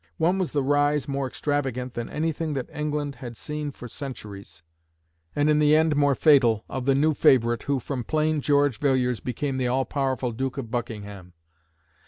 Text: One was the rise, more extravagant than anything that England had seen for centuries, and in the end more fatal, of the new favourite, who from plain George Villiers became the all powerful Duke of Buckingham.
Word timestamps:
One 0.17 0.39
was 0.39 0.51
the 0.51 0.63
rise, 0.63 1.07
more 1.07 1.27
extravagant 1.27 1.93
than 1.93 2.09
anything 2.09 2.55
that 2.55 2.71
England 2.73 3.13
had 3.17 3.37
seen 3.37 3.69
for 3.69 3.87
centuries, 3.87 4.63
and 5.35 5.47
in 5.47 5.59
the 5.59 5.75
end 5.75 5.95
more 5.95 6.15
fatal, 6.15 6.65
of 6.67 6.85
the 6.87 6.95
new 6.95 7.13
favourite, 7.13 7.61
who 7.61 7.79
from 7.79 8.03
plain 8.03 8.41
George 8.41 8.79
Villiers 8.79 9.19
became 9.19 9.57
the 9.57 9.67
all 9.67 9.85
powerful 9.85 10.31
Duke 10.31 10.57
of 10.57 10.71
Buckingham. 10.71 11.33